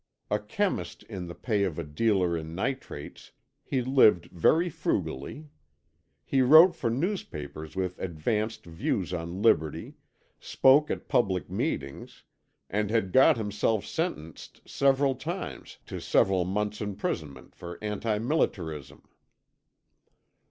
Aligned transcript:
A 0.31 0.39
chemist 0.39 1.03
in 1.03 1.27
the 1.27 1.35
pay 1.35 1.61
of 1.61 1.77
a 1.77 1.83
dealer 1.83 2.35
in 2.35 2.55
nitrates, 2.55 3.33
he 3.61 3.83
lived 3.83 4.31
very 4.31 4.67
frugally. 4.67 5.49
He 6.25 6.41
wrote 6.41 6.75
for 6.75 6.89
newspapers 6.89 7.75
with 7.75 7.99
advanced 7.99 8.65
views 8.65 9.13
on 9.13 9.43
liberty, 9.43 9.93
spoke 10.39 10.89
at 10.89 11.07
public 11.07 11.51
meetings, 11.51 12.23
and 12.67 12.89
had 12.89 13.11
got 13.11 13.37
himself 13.37 13.85
sentenced 13.85 14.61
several 14.67 15.13
times 15.13 15.77
to 15.85 15.99
several 16.01 16.45
months' 16.45 16.81
imprisonment 16.81 17.53
for 17.53 17.77
anti 17.83 18.17
militarism. 18.17 19.03